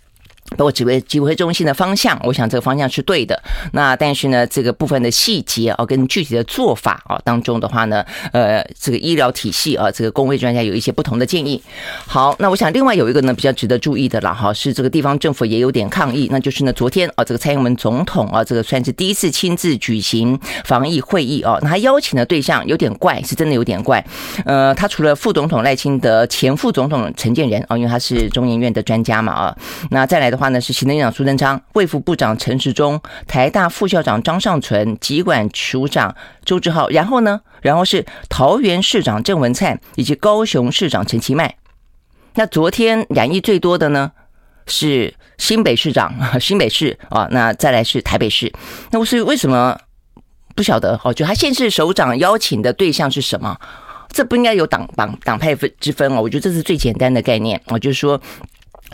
[0.53, 3.41] 包括指挥指挥中心的方向，我想这个方向是对的。
[3.73, 11.61] 那但是呢，这个部分的细节啊，跟具体的做法啊当中的话呢，呃，这个医疗体系啊，这个公卫专家有一些不同的建议。
[12.07, 24.05] 好，那我想另外有一个呢比较值得注意的了哈，是这个地方政府也有点抗议，那就是呢昨天啊，这个蔡英文总统啊，这个算是第一次亲自举行防疫会议啊，那他邀请的对象有点怪，是真的有点怪。
[24.45, 29.57] 呃，他除了副总统赖清德、前副总统陈建仁啊，因为他是中研院的专家嘛啊，
[29.91, 30.42] 那再来的话。
[30.43, 36.13] 话呢是行政院长苏贞昌、卫福部长陈时中、台大副校长张尚存、疾管署长
[36.45, 41.55] 周志浩，然后呢，然后是桃园市长郑文灿以及高雄市长陈其迈。
[42.35, 44.11] 那昨天染疫最多的呢
[44.67, 48.53] 是新北市长， 新北市啊，那再来是台北市。
[48.91, 49.79] 那我是为什么
[50.57, 50.99] 不晓得？
[51.05, 53.57] 哦，就他现市首长邀请的对象是什么？
[54.11, 56.21] 这不应该有党党党派分之分哦。
[56.21, 58.21] 我觉得这是最简单的概念，我就是说。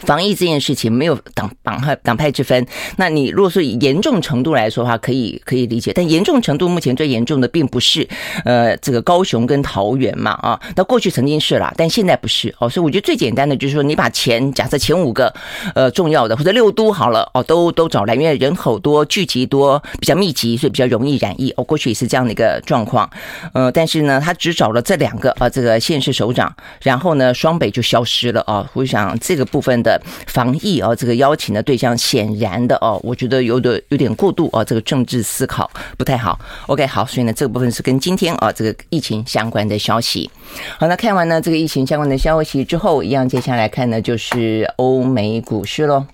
[0.03, 5.93] 防疫这件事情没有党党派党派之分，那你如果说以严重程度来说的话，可以可以理解。
[5.95, 8.07] 但严重程度目前最严重的并不是
[8.45, 12.69] 呃这个高雄跟桃园嘛啊，那过去曾经是啦，但现在不是哦。
[12.69, 15.33] 所以我觉得最简单的就是说，你把前假设前五个
[15.75, 21.53] 呃重要的或者六都好了哦，都都找来，因为人口多聚集多比较密集，所以比较容易染疫。
[21.57, 23.09] 哦，过去也是这样的一个状况。
[23.53, 28.69] 呃，但是呢，他只找了这两个啊，这个县市首长，然后呢，双北就消失了啊。
[28.75, 29.88] 我想这个部分的。
[29.89, 36.39] 的防疫啊，这个邀请的对象显然的哦，我觉得有点有点过度啊，这个政治思考不太好。
[36.67, 40.31] OK，好，所以呢，这个部分是跟今天啊这个疫情相关的消息。
[40.79, 46.05] 好，那看完呢这个疫情相关的消息之后，一样接下来看呢就是欧美股市喽。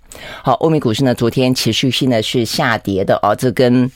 [0.44, 3.90] 好，欧美股市呢昨天持续性呢是下跌的啊，这跟。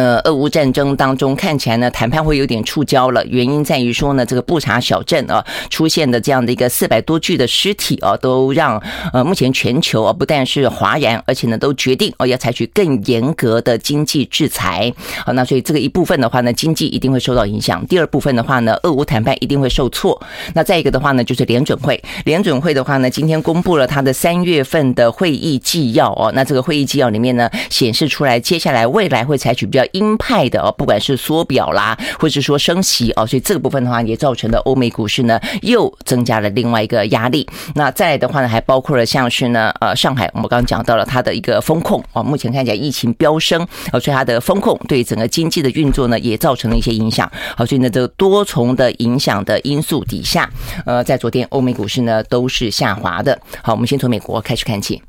[0.00, 3.22] 呃，俄乌战争当中看起来呢，谈判会有点触礁了。
[3.26, 8.82] 原因在于说呢，这个布查小镇啊出现的这样的一个四百多具的尸体啊，都让
[9.12, 14.90] 呃目前全球啊不但是哗然，而且呢都决定哦要采取更严格的经济制裁。
[15.26, 17.84] 好，那所以这个一部分的话呢，经济一定会受到影响。
[17.86, 20.18] 第二部分的话呢，俄乌谈判一定会受挫。
[20.54, 26.32] 那再一个的话呢，就是联准会，联准会的话呢，今天公布了它的三月份的会议纪要哦。
[26.34, 29.84] 那这个会议纪要里面呢，显示出来接下来未来会采取比较。
[29.92, 37.48] 鹰派的哦，不管是缩表啦，或者是说升息哦，所以这个部分的话，也造成了欧美股市呢又增加了另外一个压力。
[37.74, 43.60] 那再来的话呢，还包括了像是呢，呃，上海，我们刚刚讲到了它的一个风控哦，目前看起来疫情飙升，
[43.92, 47.30] 哦，所以它的风控对整个经济的运作呢也造成了一些影响。
[47.56, 50.48] 好，所以呢，这个多重的影响的因素底下，
[50.86, 53.38] 呃，在昨天欧美股市呢都是下滑的。
[53.62, 55.02] 好，我们先从美国开始看起。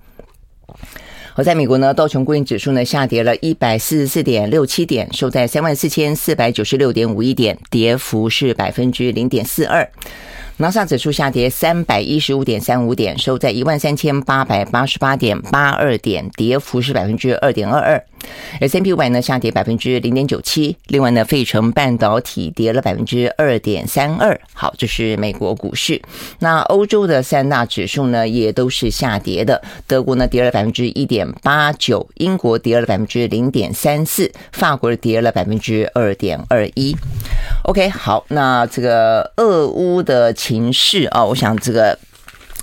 [1.34, 9.90] 而，在美国呢，道琼工业指数呢下跌了一百四十四点六七点，收在三万四千四百九十六点五一点，跌幅是百分之零点四二。
[10.62, 18.04] 纳斯达克指数下跌三百一十五点三五点，收在一万三千八百八十八点八二点，跌幅是百分之二点二二。
[18.60, 20.78] S&P 五百呢下跌百分之零点九七。
[20.90, 24.40] 另外呢，费城半导体跌了百分之二点三二。
[24.54, 26.00] 好，这是美国股市。
[26.38, 29.60] 那欧洲的三大指数呢也都是下跌的。
[29.88, 36.96] 德国呢跌了百分之一点八九，英国跌了百分之零点三四，法国跌了百分之二点二一。
[37.64, 41.98] OK，好，那这个俄乌的情势啊，我想这个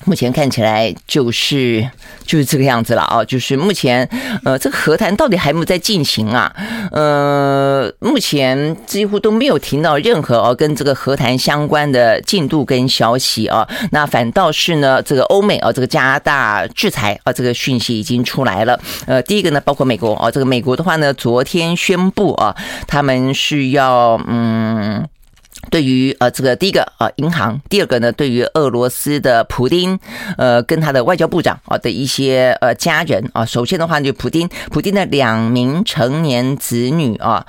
[0.04, 1.88] 目前看起来就是
[2.26, 4.06] 就是这个样子了啊，就是目前
[4.44, 6.54] 呃，这个和谈到底还没有在进行啊？
[6.92, 13.66] 呃，目前几乎都没有听到任何哦跟这个和谈相关的进度跟消息啊。
[13.90, 18.78] 那反倒是呢，这个欧美啊，这个加大制裁啊，这个讯息已经出来了。
[19.06, 22.54] 呃，第一个呢，包括美国啊，这个美国的话呢，昨天宣布啊，
[22.86, 25.08] 他们是要嗯。
[25.70, 29.98] 对于呃这个第一个呃银行，第二个呢，对于俄罗斯的普丁，
[30.36, 37.44] 呃跟他的外交部长啊的一些呃家人啊，首先的话就普丁，普丁的两名成年子女啊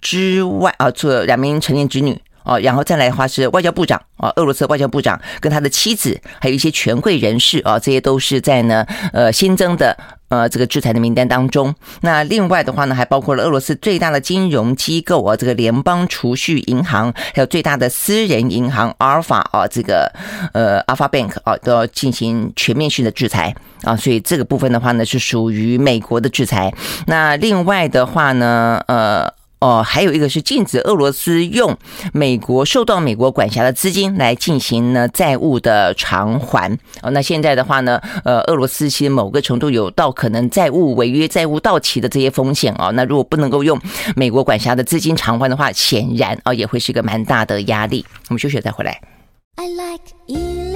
[0.00, 9.96] 之外啊，这两名成年子女哦，然后再来的话是外交部长啊，俄罗斯外交部长跟他的妻子，还有一些权贵人士啊，这些都是在呢呃新增的。
[10.30, 20.08] 呃，这个制裁的名单当中，那另外的话呢，还包括了俄罗斯最大的金融机构啊，这个联邦储蓄银行，还有最大的私人银行阿尔法啊，这个
[20.52, 26.72] 呃 Alpha Bank 啊，都要进行全面性的制裁啊，所以这个部分的话呢，是属于美国的制裁。
[27.08, 29.39] 那另外的话呢，呃。
[29.60, 31.76] 哦，还有一个是禁止俄罗斯用
[32.14, 36.72] 美国受到美国管辖的资金来进行呢债务的偿还。
[37.02, 42.88] 哦，那现在的话呢，呃，俄罗斯其实某个程度有到可能债务违约、债务到期的这些风险啊。
[42.94, 43.78] 那如果不能够用
[44.16, 48.04] 美国管辖的资金偿还的话，显然啊也会是一个蛮大的压力。
[48.28, 48.98] 我们休息再回来。
[49.56, 50.69] I like you.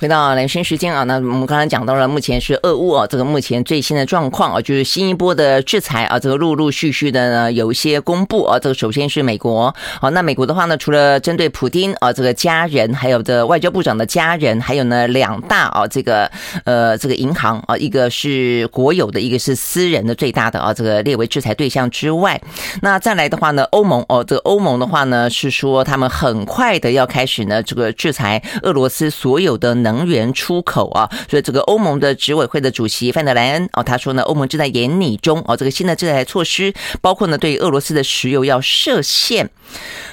[0.00, 8.58] 回到蓝生时间啊，那我们刚才讲到了，目前是俄乌啊，这个目前最新的状况啊，就是新一波的制裁啊，这个陆陆续续的呢有一些公布啊。
[8.58, 16.30] 这个首先是美国，好，那美国的话呢，除了针对普丁啊这个家人，还有这外交部长的家人，还有呢两大啊这个
[16.64, 22.40] 呃这个银行啊，一个是国有的，一个是私人的最大的啊，这个列为制裁对象之外，
[22.80, 29.89] 那再来的话呢，欧盟哦，这个欧盟的话呢是说他们很快的要开始呢这个制裁俄罗斯所有的能。
[29.90, 39.50] 能源出口啊，所以这个欧盟的执委会的主席范德莱恩哦，他说呢，欧盟正在研拟中哦，这个新的制裁措施包括呢，对俄罗斯的石油要设限。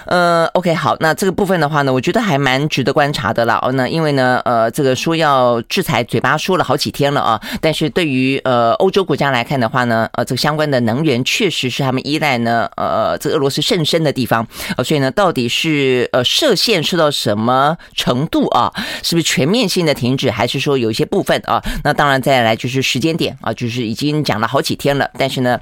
[0.05, 3.59] 呃，OK，好，那这个部分的话呢，我觉得还蛮值得观察的啦。
[3.61, 18.71] 哦，那因为呢，呃，这个说要制裁，嘴巴说了好几天了啊，但是对于呃欧洲国家来看的话呢，呃，这个相关的能源确实是他们依赖呢，呃，这个俄罗斯甚深的地方，呃，所以呢，到底是呃设限设到什么程度啊？
[19.03, 21.61] 是不是全面性的停止，还是说有一些部分啊？
[21.83, 25.59] 那当然再来就是时间点啊，就是已经讲了好几天了，但是呢。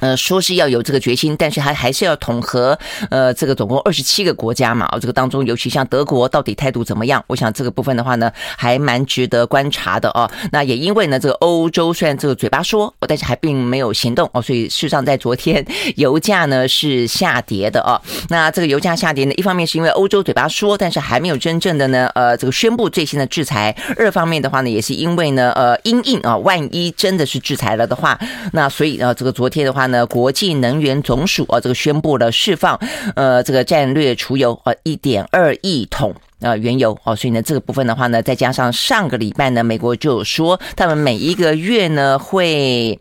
[0.00, 2.78] 呃，说是要有这个决心，但是还还是要统合，
[3.10, 7.22] 呃，这个总共二十七个国家嘛，这个当中，尤其像德国，到底态度怎么样？
[7.26, 10.30] 我想这个部分的话呢，还蛮值得观察的哦。
[10.52, 15.64] 那也因为呢，这个欧洲虽然这个嘴巴说，但是还并没有行动哦，所以事实上在昨天，
[15.96, 18.00] 油价呢是下跌的哦。
[18.28, 28.18] 那这个油价下跌呢，一方面是因为欧洲嘴巴说，但是还没有真正的呢，呃，这个宣布最新的制裁；二方面的话呢，也是因为呢，呃，因应啊，万一真的是制裁了的话，
[28.52, 30.06] 那所以呢，这个昨天的话呢。
[30.06, 32.78] 国际能源总署啊，这个宣布了释放，
[33.14, 42.98] 呃，这个战略储油啊，一点二亿桶啊原油哦，所以呢，这个部分的话呢，再加上上个礼拜呢，美国就有说，他们每一个月呢会。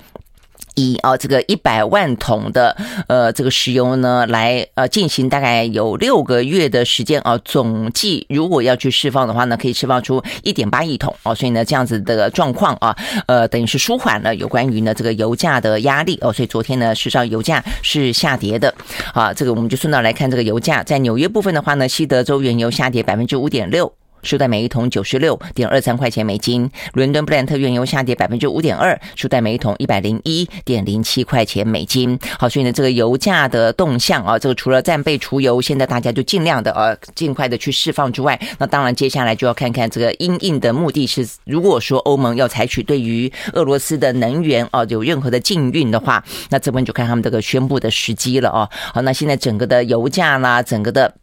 [0.75, 2.75] 以啊这个一百万桶的
[3.07, 12.95] 呃这个石油呢来呃进行大概有六个月的时间啊，总计如果要去释放的话呢，可以释放出一点八亿桶哦，所以呢这样子的状况啊，
[13.27, 18.73] 呃等于是舒缓了有关于呢这个油价的压力哦，所以昨天呢事实上油价是下跌的
[19.13, 23.91] 啊，这个我们就顺道来看这个油价，在纽约部分的话呢，西德州原油下跌百分之五点六。
[24.25, 32.17] 收在每一桶九十六点二三块钱美金，伦敦布兰特原油下跌百分之五点二，收在每一桶一百零一点零七块钱美金。
[32.39, 48.69] 好，所以呢，这个油价的动向啊，这个除了战备储油，现在大家就尽量的呃尽快的去释放之外，那当然接下来就要看看这个因应的目的是，如果说欧盟要采取对于俄罗斯的能源啊有任何的禁运的话，那这边就看他们这个宣布的时机了哦。
[48.93, 51.13] 好，那现在整个的油价啦，整个的。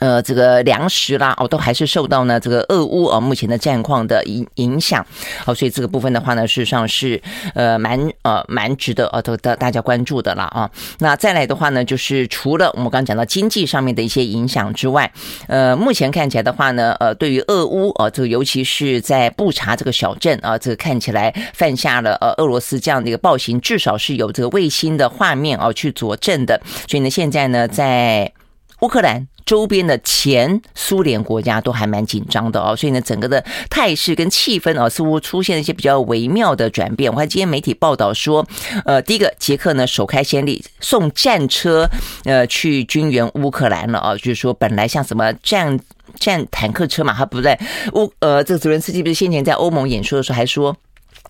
[0.00, 5.04] 呃，这个粮食啦，哦，都还是受到呢这个俄乌啊目前的战况的影影响，
[5.46, 7.20] 哦，所以这个部分的话呢，事实上是
[7.54, 10.68] 呃蛮呃蛮值得呃都大大家关注的了啊。
[10.98, 15.10] 那再来的话呢，就是除了我们刚讲到经济上面的一些影响之外，
[15.46, 26.60] 呃，目前看起来的话呢，呃，对于俄乌啊，这个尤其是在布查这个小镇啊，这个看起来犯下了呃俄罗斯这样的一个暴行，至少是有这个卫星的画面啊去佐证的。
[26.88, 28.32] 所以呢，现在呢，在
[28.80, 29.28] 乌克兰。
[29.46, 37.12] 周边的前苏联国家都还蛮紧张的哦，所以呢，整个的态势跟气氛哦，似乎出现了一些比较微妙的转变。
[37.12, 38.46] 我看今天媒体报道说，
[38.84, 41.88] 呃，第一个，捷克呢首开先例，送战车
[42.24, 45.78] 呃去军援乌克兰了啊，就是说本来像什么战
[46.18, 47.58] 战坦克车嘛，他不在
[47.92, 50.76] 乌呃，这个泽连斯基不是先前在欧盟演说的时候还说，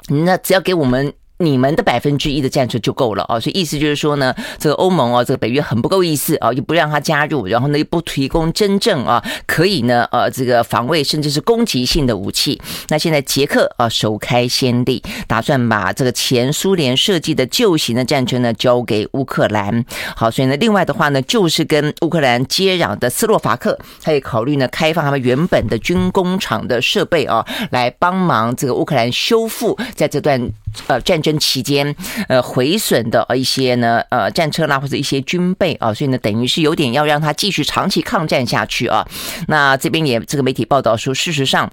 [0.08, 1.12] 那只要给我们。
[1.38, 12.60] 你们的百分之一的战车就够了啊，所以意思就是说呢，这个欧盟啊，这个北约很不够意思啊，又不让他加入，然后呢又不提供真正啊可以呢呃这个防卫甚至是攻击性的武器。
[12.88, 19.84] 那现在捷克啊首开先例，打算把这个前苏联设计的旧型的战车呢交给乌克兰。
[20.14, 30.48] 好，所以呢另外的话呢，就是跟乌克兰接壤的斯洛伐克，他也考虑呢开放他们原本的军工厂的设备啊，来帮忙这个乌克兰修复在这段。
[30.86, 31.94] 呃，战争期间，
[32.28, 39.06] 呃，毁损的一些呢，呃，战车啦，或者一些军备啊，所以呢，等于是有点要让他继续长期抗战下去啊。
[39.48, 41.70] 那这边也这个媒体报道说，事实上。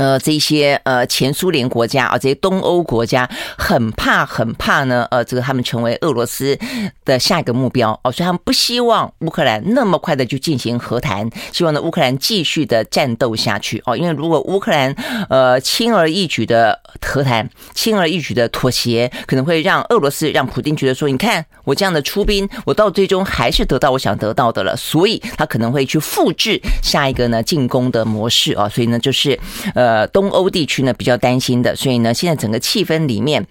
[0.00, 6.58] 呃，这些呃前苏联国家啊，这些东欧国家很怕很怕呢，呃，这个他们成为俄罗斯
[7.04, 7.90] 的下一个目标。
[8.02, 13.82] 哦，所以他们不希望乌克兰那么快的就进行和谈，希望呢乌克兰继续的战斗下去。
[13.84, 14.94] 哦，因为如果乌克兰
[15.28, 28.54] 呃轻而易举的和谈，轻而易举的妥协，可能会让俄罗斯让普丁觉得说，你看我这样的出兵，我到最终还是得到我想得到的了，所以他可能会去复制下一个呢进攻的模式。
[28.54, 29.38] 啊，所以呢就是
[29.74, 29.89] 呃。
[29.90, 33.44] 呃，东欧地区呢比较担心的，所以呢，现在整个气氛里面，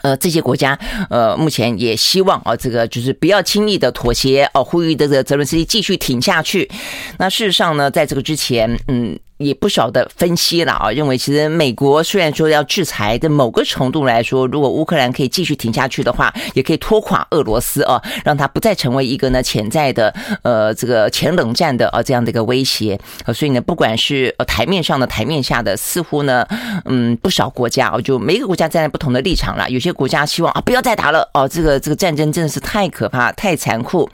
[0.00, 0.78] 呃，这些国家
[1.10, 6.70] 呃，目前也希望啊，这个就是不要轻易的妥协哦，呼吁这个泽伦斯基继续挺下去。
[7.18, 9.18] 那事实上呢，在这个之前，嗯。
[9.38, 22.98] 也不少的分析了啊，认为其实美国虽然说要制裁在某个程度来说，如果乌克兰可以继续挺下去的话，也可以拖垮俄罗斯啊，让它不再成为一个呢潜在的呃这个前冷战的啊这样的一个威胁。
[23.34, 26.46] 所以呢，不管是呃台面上的台面下的，似乎呢
[26.86, 29.68] 嗯不少国家啊，就每个国家站在不同的立场了。
[29.68, 34.08] 有些国家希望啊不要再打了哦，这个这个战争真的是太可怕、太残酷、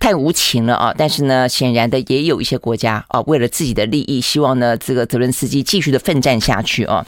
[0.00, 0.92] 太无情了啊。
[0.98, 4.55] 但是呢，显然的也有一些国家啊，为了自己的利益，希望。
[4.56, 7.04] 呢，这个泽伦斯基继续的奋战下去啊，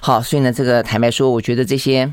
[0.00, 2.12] 好，所以呢，这个坦白说，我觉得这些。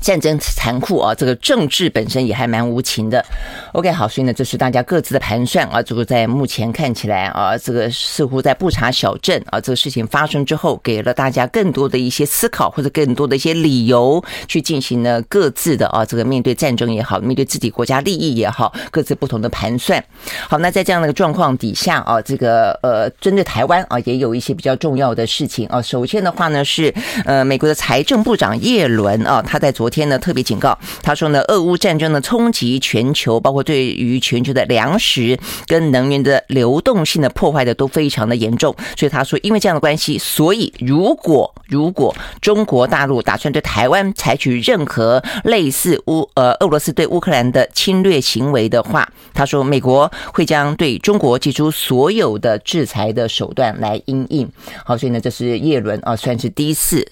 [0.00, 3.24] 战争残酷啊，这个政治本身也还蛮无情的。
[3.72, 5.80] OK，好，所以呢，这是大家各自的盘算啊。
[5.82, 20.02] 这个在目前看起来啊，这个似乎在布查小镇啊，这个事情发生之后，给了大家更多的一些思考，或者更多的一些理由去进行呢各自的啊，这个面对战争也好，面对自己国家利益也好，各自不同的盘算。
[20.48, 25.80] 好，那在这样的一个状况底下啊，这个呃，针对台湾啊，也有一些比较重要的事情啊。
[25.82, 26.92] 首先的话呢，是
[27.24, 29.67] 呃，美国的财政部长叶伦啊，他在。
[29.68, 38.74] 在昨天呢特别警告，他说呢，俄乌战争的冲击全球，包括对于全球的粮食跟能源的流动性的破坏的都非常的严重。
[38.96, 54.50] 所以他说，因为这样的关系，所以如果如果中国大陆打算对台湾采取任何类似乌呃俄罗斯对乌克兰的侵略行为的话，他说美国会将对中国提出所有的制裁的手段来因应。
[54.86, 57.06] 好，所以呢，这是叶伦啊，算是第一次。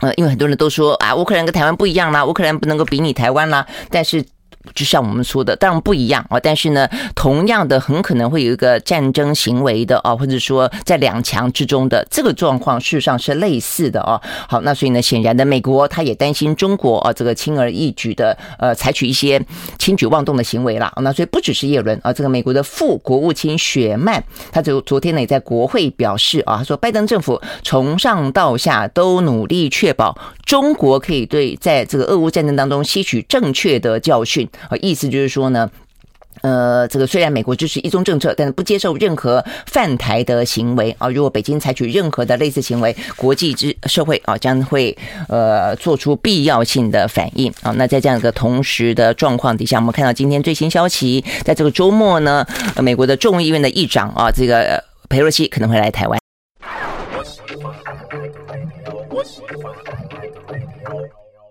[0.00, 4.24] 呃，因为很多人都说啊，乌克兰跟台湾不一样啦，乌克兰不能够比拟台湾啦，但是。
[4.74, 14.20] 就像我们说的，当然不一样啊，但是呢，同样的很可能会有一个战争行为的啊，或者说在两强之中的这个状况，事实上是类似的啊。
[14.48, 19.40] 好，那所以呢，显然的，美国他也担心中国啊这个轻而易举的呃采取一些
[19.78, 20.92] 轻举妄动的行为了。
[21.02, 24.22] 那所以不只是叶伦啊，这个美国的副国务卿雪曼，
[24.52, 34.48] 他就昨天呢也在国会表示啊，他说拜登政府从上到下都努力确保中国可以对在这个俄乌战争当中吸取正确的教训。
[34.68, 35.70] 啊，意思就是说呢，
[36.42, 41.08] 呃，这个虽然美国支持一中政策，但是不接受任何犯台的行为啊。
[41.08, 44.96] 如果北京采取任何的类似行为，国际之社会啊将会
[45.28, 47.72] 呃做出必要性的反应啊。
[47.72, 52.46] 那在这样一个同时的状况底下，我们看到今天最新消息，在这个周末呢，
[52.82, 56.18] 美国的众议院的议长啊，这个裴洛西可能会来台湾。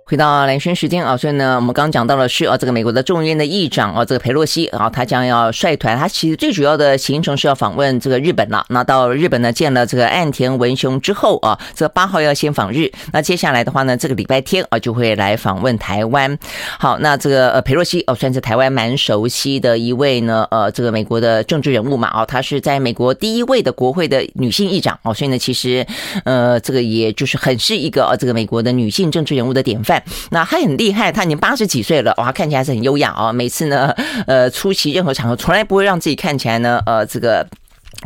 [0.09, 8.65] 回到蓝轩时间啊，所以呢，我们刚刚讲到的是啊，这个美国的众议院的议长啊，这个佩洛西啊，他将要率团，他其实最主要的行程是要访问这个日本了。
[8.69, 12.89] 那到日本呢，见了这个岸田文雄之后啊，这八号要先访日。
[13.11, 16.39] 那接下来的话呢，这个礼拜天啊，就会来访问台湾。
[16.79, 25.85] 好，那这个呃佩洛西哦，算是台湾蛮熟悉的一位呢，呃，这个美国的政治人物嘛，哦，她是在美国第一位的国会的女性议长哦，所以呢，其实
[26.23, 29.96] 呃，这个也就是很是一个呃，这个美国的女性政治人物的典范。
[30.31, 33.31] 那他很厉害，他已经八十几岁了，哇，看起来是很优雅哦。
[33.31, 33.93] 每次呢，
[34.25, 37.47] 呃，出席任何场合，从来不会让自己看起来呢，呃，这个。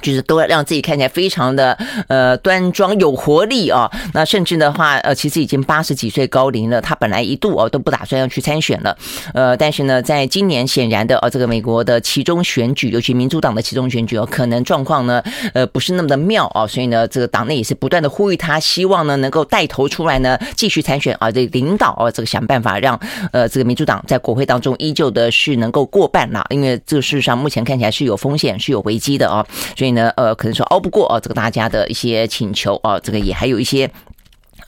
[0.02, 1.78] 就是都要让自己看起来非常的
[2.08, 8.98] 呃端庄有活力啊，那甚至的话呃其实已经八十几岁高龄了，他本来一度哦都不打算要去参选了，
[9.34, 15.22] 呃但是呢在今年显然的呃这个美国的其中选举，尤其民主党的其中选举哦，可能状况呢
[15.54, 23.00] 呃不是那么的妙啊，所以呢这个党内也是不断的呼吁他，希望呢能够带头出来呢继续参选啊，这领导啊这个想办法让
[23.34, 29.46] 呃这个民主党在国会当中依旧的是能够过半了，因为这个事实上目前看起来是有风险是有危机的啊。
[29.76, 33.90] 所以呢，呃，可能说熬不过啊，这个大家的一些请求啊，这个也还有一些。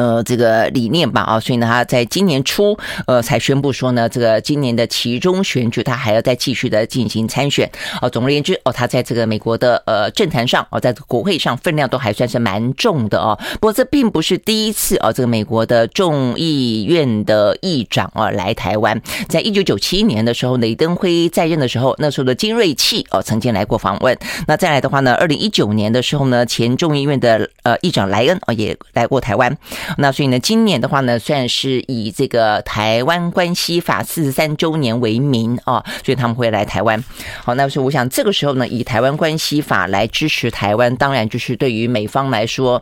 [0.04, 2.78] 呃，这个理念吧，啊，所以呢，他在今年初，
[3.08, 7.72] 呃，才宣布说呢，这个今年的期中选举，他还要再继续的进行参选。
[8.02, 13.40] 哦，总而言之，哦，他在这个美国的呃政坛上，哦，在国会上分量都还算是蛮重的哦。
[13.54, 24.18] 不过这并不是第一次哦，这个美国的众议院的议长啊来台湾，在一九九七年的时候，雷登辉在任的时候，那时候的金瑞气哦曾经来过访问。
[24.48, 29.58] 那再来的话呢，二零一九年的时候呢，前众议院的呃议长莱恩啊也来过台湾。
[29.98, 37.04] 那所以呢，今年的话呢，算是以这个台湾关系法四十三周年为名啊，所以他们会来台湾。
[37.44, 42.82] 好，那所以我想这个时候呢，以台湾关系法来支持台湾，当然就是对于美方来说。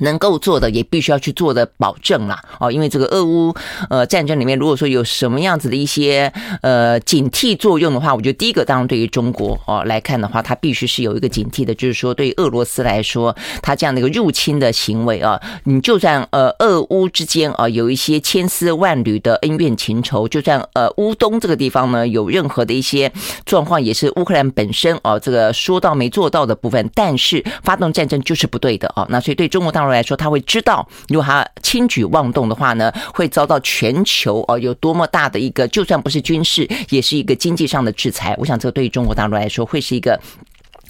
[0.00, 3.54] 能够做的也必须要去做的保证啦，哦，因为这个俄乌
[3.88, 6.32] 呃战争里面，如果说有什么样子的一些
[6.62, 23.12] 呃警惕作用的话，我觉得第一个当然对于中国哦来看的话，它必须是有一个警惕的，就是说对于俄罗斯来说，它这样的一个入侵的行为啊，你就算呃俄乌之间啊有一些千丝万缕的恩怨情仇，就算呃乌东这个地方呢有任何的一些
[23.44, 29.89] 状况，也是乌克兰本身哦这个说到没做到的部分，但是发动战争就是不对的哦，那所以对中国大陆。
[29.92, 38.34] 来说，他会知道，如果他轻举妄动的话呢，会遭到全球哦有多么大的一个，就算不是军事，也是一个经济上的制裁。
[38.38, 40.20] 我想，这对于中国大陆来说，会是一个。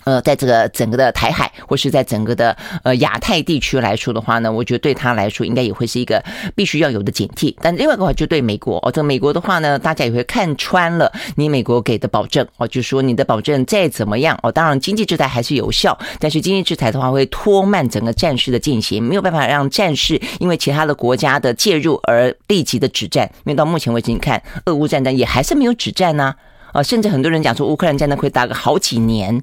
[0.04, 6.22] 呃，在这个整个的台海，或是在整个的呃亚太地区来说的话呢，我觉得对他来说应该也会是一个
[6.54, 7.54] 必须要有的警惕。
[7.60, 23.30] 但另外一个话，就对美国哦，这个美国的话呢，大家也会看穿了你美国给的保证哦，就说你的保证再怎么样哦，当然经济制裁还是有效，但是经济制裁的话会拖慢整个战事的进行，没有办法让战事因为其他的国家的介入而立即的止战。
[23.44, 26.34] 因为到目前为止，你看俄乌战争也还是没有止战呢。
[26.72, 29.42] 啊甚至很多人讲说乌克兰战争会打个好几年，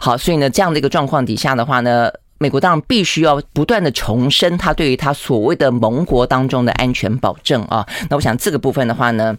[0.00, 7.86] 好，所以呢，这样的一个状况底下的话呢，美国当然必须要不断的重申他对于他所谓的盟国当中的安全保证啊。
[8.08, 9.36] 那我想这个部分的话呢，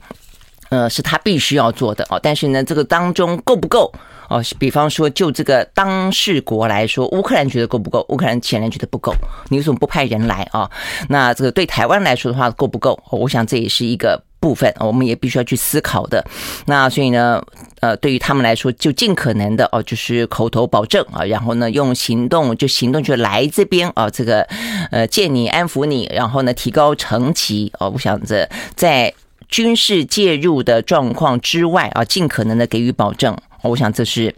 [0.70, 2.20] 呃，是他必须要做的哦。
[2.22, 3.92] 但是呢，这个当中够不够
[4.30, 8.06] 哦，比方说就这个当事国来说，乌克兰觉得够不够？
[8.10, 9.14] 乌克兰显然觉得不够，
[9.50, 10.70] 你为什么不派人来啊？
[11.10, 12.98] 那这个对台湾来说的话，够不够？
[13.12, 14.24] 我想这也是一个。
[14.44, 16.22] 部分我们也必须要去思考的。
[16.66, 17.42] 那所以呢，
[17.80, 24.42] 呃，对于他们来说，就尽可能的哦，就是口头保证啊，然后呢，用行动就行动就来这边啊，这个
[24.92, 27.90] 呃见你安抚你，然后呢提高层级哦。
[27.90, 29.14] 我想着在
[29.48, 33.38] 军事介入的状况之外啊，尽可能的给予保证。
[33.62, 34.36] 我想这是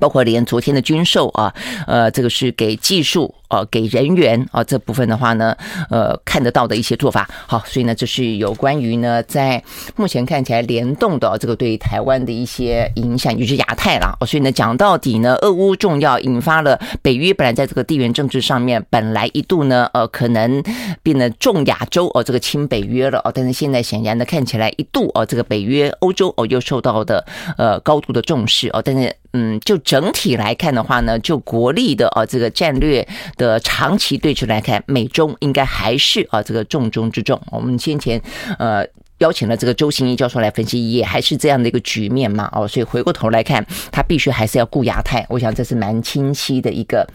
[0.00, 1.54] 包括连昨天的军售啊，
[1.86, 3.32] 呃，这个是给技术。
[3.48, 5.56] 哦，给人员啊这部分的话呢，
[5.90, 7.28] 呃，看得到的一些做法。
[7.46, 9.62] 好，所以呢，这是有关于呢，在
[9.96, 14.16] 目前看起来联动的这个对台湾的一些影响，就是亚太啦。
[14.20, 20.62] 哦，所以呢，讲到底呢，俄乌重要，引发了北约本来在这个地缘政治上面本来一度呢，呃，可能
[21.02, 27.24] 变得重亚洲哦，这个亲北约了哦，但是现在显然呢，看起来一度哦，这个北约欧洲哦又受到的
[27.56, 33.06] 呃高度的重视哦，但是嗯，就整体来看的话呢，就国力的哦这个战略。
[33.36, 37.40] 的长期对峙来看，美中应该还是啊这个重中之重。
[37.50, 38.20] 我们先前
[38.58, 38.86] 呃
[39.18, 42.50] 邀请了这个周行一教授来分析，也还是这样的一个局面嘛。
[42.52, 45.24] 哦，所以回过头来看，他必须还是要顾亚太。
[45.28, 47.06] 我想这是蛮清晰的一个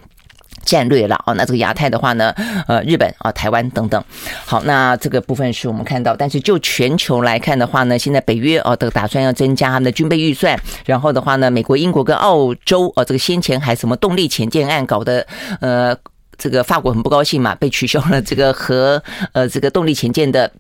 [0.72, 1.16] 战略了。
[1.26, 2.34] 哦，那这个亚太的话呢，
[2.68, 4.02] 呃，日本啊、台湾等等。
[4.46, 15.28] 好，那这个部分是我们看到，但是就全球来看的话呢，现在北约哦都打算要增加他们的军备预算，然后的话呢，美国、英国跟澳洲哦，这个先前还什么动力潜舰案搞的
[15.60, 15.96] 呃。
[16.38, 19.04] 这个法国很不高兴嘛，被取消了这个和
[19.34, 20.52] 呃这个动力潜舰的。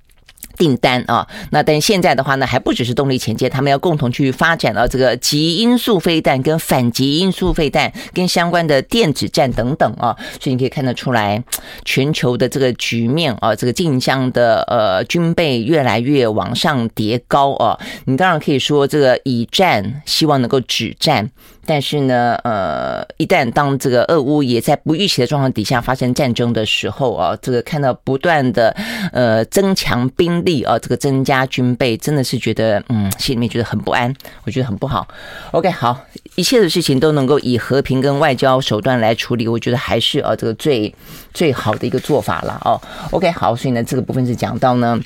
[0.61, 11.43] 订单啊，那但现在的话呢，还不只是动力潜舰，他们要共同去发展了这个极音速飞弹跟反极音速飞弹跟相关的电子战等等啊，所以你可以看得出来，
[11.83, 21.31] 全球的这个局面啊，这个竞相的呃军备越来越往上叠高啊，你当然可以说这个以战希望能够止战，
[21.65, 28.75] 但是呢，呃，一旦当这个俄乌也在不预期的状况底下发生战争的时候啊，这个看到不断的
[29.11, 30.61] 呃增强兵力。
[30.61, 35.07] 啊，这个增加军备真的是觉得，嗯，心里面觉得很不安，我觉得很不好。
[35.51, 36.05] OK，好，
[36.35, 40.93] 一切的事情都能够以和平跟外交手段来处理，我觉得还是啊，这个最
[41.33, 42.79] 最好的一个做法了哦。
[43.11, 44.99] OK，好，所以呢，这个部分是讲到呢。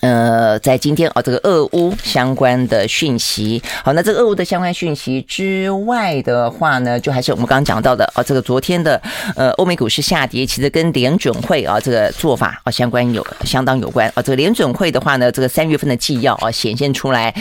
[0.00, 9.00] 呃，在今天啊，这个俄乌相关的讯息，好，那这个俄乌的相关讯息之外的话呢，就还是我们刚刚讲到的啊，这个昨天的
[9.34, 14.22] 呃欧美股市下跌，其实跟联准会啊这个做法啊相关有相当有关啊。
[14.22, 17.34] 这个联准会的话呢，这个三月份的纪要啊显现出来，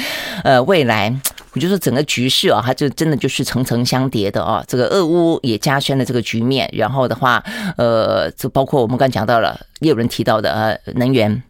[0.43, 1.13] 呃，未来
[1.53, 4.63] 我就说整个局势啊，它就真的就是层层相叠的啊。
[4.67, 7.43] 这个俄乌也加深了这个局面，然后的话，
[7.77, 11.43] 呃，就包括我们刚讲到了，也有人提到的呃能源。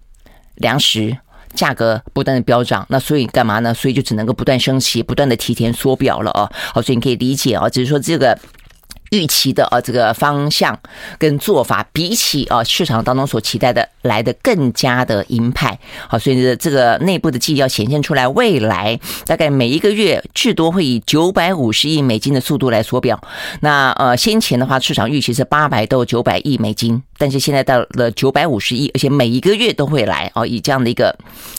[0.57, 1.17] 粮食
[1.53, 3.73] 价格不断的飙涨，那所以干嘛呢？
[3.73, 6.49] 所以就只能够不断升息，不断的提前缩表了哦。
[6.73, 8.37] 好，所以你可以理解啊，只是说这个。
[9.11, 10.77] 预期的啊，这个方向
[11.19, 15.77] 跟做法，比起啊市场当中所期待的来的更加的鹰派。
[16.09, 23.21] 好，所以，这个内部的记忆要显现出来，未来大概每一个月至多会以九百五十亿美金的速度来缩表。
[23.61, 31.15] 那呃，先前的话，市场预期是八百到九百亿美金，但是现在到了九百五十亿，而且每一个月都会来啊，以这样的一个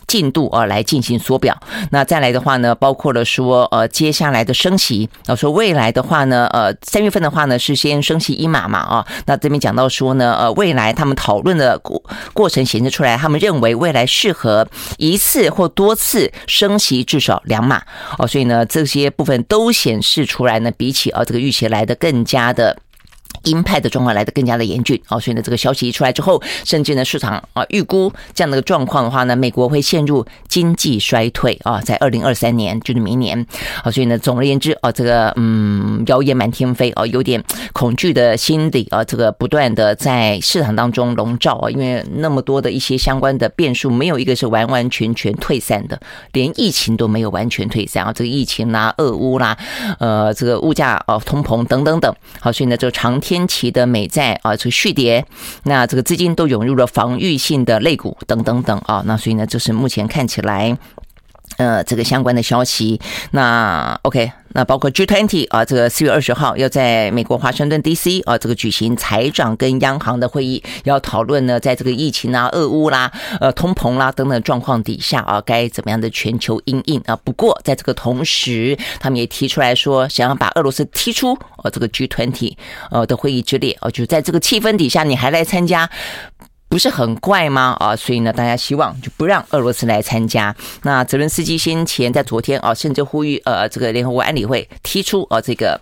[0.06, 1.58] 进度啊来进行缩表。
[1.90, 7.46] 那再来的话呢，包括了说呃接下来的升息，啊说未来的话呢，呃三月份的话。
[7.46, 12.02] 呢是先升息一码嘛啊，那这边讲到说呢，呃，未来他们讨论的过
[12.32, 14.66] 过程显示出来，他们认为未来适合
[14.98, 17.80] 一次或多次升息至少两码
[18.18, 22.76] 哦，所以呢这些部分都显示出来呢，比起啊这个预期来的更加的。
[23.44, 25.00] 鹰派的状况来得更加的严峻。
[25.08, 33.46] 啊，所以呢，这个消息一出来之后，甚至呢，市场啊预估这样的一个状况的话呢，美国会陷入经济衰退啊，在二零二三年就是明年。
[33.82, 46.00] 啊，所以呢，总而言之啊，这个嗯，谣言满天飞啊，有点恐惧的心理啊，这个不断的在市场当中笼罩啊，因为那么多的一些相关的变数，没有一个是完完全全退散的，
[46.32, 49.56] 连疫情都没有完全退散啊，这个疫情啦、俄乌啦，
[49.98, 53.46] 呃，这个物价啊、通膨等等等，好，所以呢，这个长天。
[53.46, 55.24] 齐的美债啊，这个续跌，
[55.64, 60.76] 那这个资金都涌入了防御性的类股等等等啊，那所以呢，这是目前看起来。
[61.56, 77.16] 呃，这个相关的消息，那 OK，那包括 G20 啊，这个四月二十号要在美国华盛顿 DC 啊，这个举行财长跟央行的会议，要讨论呢，在这个疫情啊、俄乌啦、呃通膨啦等等状况底下啊，该怎么样的全球应应啊？
[77.24, 82.54] 不过在这个同时，他们也提出来说，想要把俄罗斯踢出呃这个 G20
[82.90, 85.88] 呃的会议之列啊，就在这个气氛底下，你还来参加？
[86.68, 87.76] 不是很怪吗？
[87.78, 90.54] 啊，所以呢，大家希望就不让俄罗斯来参加。
[90.82, 95.80] 那泽伦斯基先前在昨天啊，甚至呼吁呃，这个联合国安理会踢出啊这个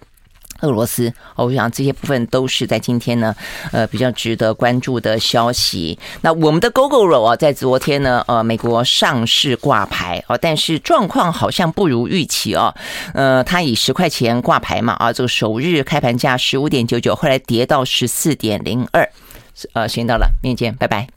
[0.61, 1.13] 俄罗斯。
[1.37, 3.35] 我想这些部分都是在今天呢，
[3.73, 5.99] 呃，比较值得关注的消息。
[6.21, 12.73] 那我们的 Gogoro 啊，在昨天呢，呃，美国上市挂牌啊，但是状况好像不如预期哦。
[13.15, 19.09] 呃，它以十块钱挂牌嘛，啊，这个首日开盘价十五点九九，后来跌到十四点零二。
[19.73, 21.14] 呃，时间到了，明天见，拜拜。